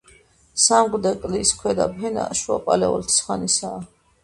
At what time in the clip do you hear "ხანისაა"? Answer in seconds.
3.29-3.87